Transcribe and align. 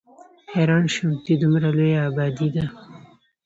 حېران 0.53 0.83
شوم 0.93 1.13
چې 1.25 1.33
دومره 1.41 1.67
لويه 1.77 1.99
ابادي 2.09 2.47
ده 2.55 2.65